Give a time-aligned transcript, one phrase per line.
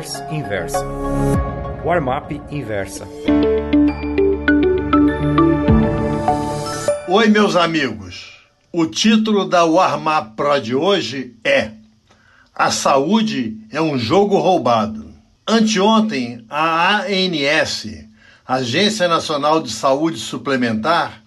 [0.00, 0.84] newsletters Inversa.
[1.84, 3.06] Warmap Inversa.
[7.08, 8.30] Oi, meus amigos.
[8.72, 11.72] O título da Warmap Pro de hoje é
[12.54, 15.10] A Saúde é um Jogo Roubado.
[15.46, 17.86] Anteontem, a ANS,
[18.46, 21.22] Agência Nacional de Saúde Suplementar,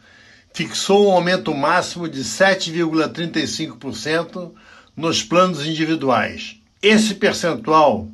[0.53, 4.53] fixou um aumento máximo de 7,35%
[4.95, 6.55] nos planos individuais.
[6.81, 8.07] Esse percentual,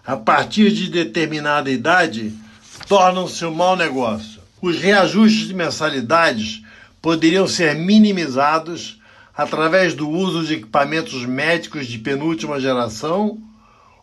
[0.05, 2.33] A partir de determinada idade,
[2.89, 4.41] tornam-se um mau negócio.
[4.61, 6.63] Os reajustes de mensalidades
[7.01, 9.01] poderiam ser minimizados
[9.37, 13.39] através do uso de equipamentos médicos de penúltima geração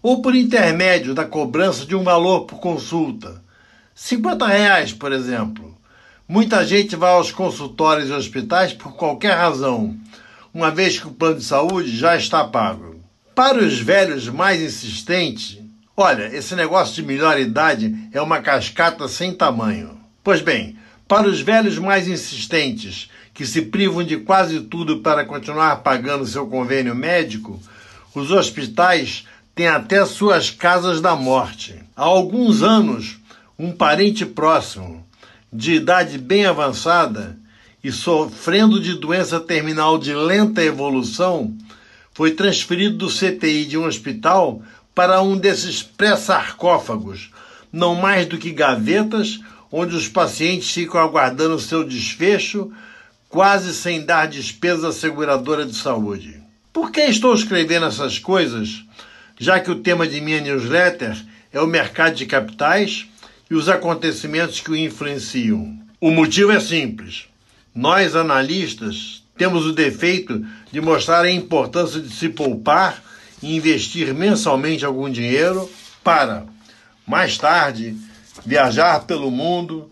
[0.02, 3.44] ou por intermédio da cobrança de um valor por consulta.
[4.00, 5.76] 50 reais, por exemplo.
[6.30, 9.98] Muita gente vai aos consultórios e hospitais por qualquer razão,
[10.54, 13.02] uma vez que o plano de saúde já está pago.
[13.34, 15.58] Para os velhos mais insistentes,
[15.96, 19.98] olha, esse negócio de melhor idade é uma cascata sem tamanho.
[20.24, 20.78] Pois bem,
[21.08, 26.46] para os velhos mais insistentes, que se privam de quase tudo para continuar pagando seu
[26.46, 27.60] convênio médico,
[28.14, 29.26] os hospitais
[29.56, 31.74] tem até suas casas da morte.
[31.96, 33.17] Há alguns anos,
[33.58, 35.06] um parente próximo,
[35.52, 37.38] de idade bem avançada
[37.84, 41.56] e sofrendo de doença terminal de lenta evolução,
[42.14, 44.62] foi transferido do CTI de um hospital
[44.94, 47.32] para um desses pré-sarcófagos,
[47.72, 49.40] não mais do que gavetas
[49.72, 52.72] onde os pacientes ficam aguardando seu desfecho,
[53.30, 56.42] quase sem dar despesa à seguradora de saúde.
[56.72, 58.88] Por que estou escrevendo essas coisas?
[59.40, 61.16] já que o tema de minha newsletter
[61.54, 63.08] é o mercado de capitais
[63.50, 65.78] e os acontecimentos que o influenciam.
[66.00, 67.26] O motivo é simples.
[67.74, 73.02] Nós, analistas, temos o defeito de mostrar a importância de se poupar
[73.42, 75.70] e investir mensalmente algum dinheiro
[76.04, 76.46] para,
[77.06, 77.96] mais tarde,
[78.46, 79.92] viajar pelo mundo,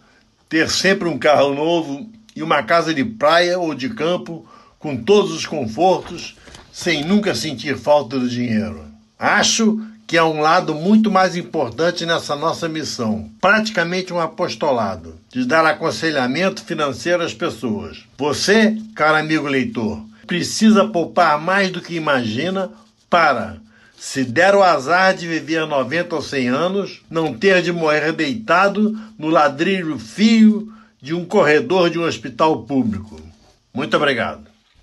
[0.49, 4.45] ter sempre um carro novo e uma casa de praia ou de campo
[4.79, 6.35] com todos os confortos,
[6.71, 8.85] sem nunca sentir falta do dinheiro.
[9.17, 15.45] Acho que é um lado muito mais importante nessa nossa missão, praticamente um apostolado, de
[15.45, 18.03] dar aconselhamento financeiro às pessoas.
[18.17, 22.71] Você, caro amigo leitor, precisa poupar mais do que imagina
[23.09, 23.57] para,
[23.97, 28.95] se der o azar de viver 90 ou 100 anos, não ter de morrer deitado
[29.17, 33.19] no ladrilho fio de um corredor de um hospital público.
[33.73, 34.54] Muito obrigado.